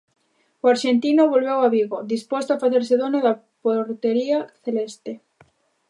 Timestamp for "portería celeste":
3.63-5.11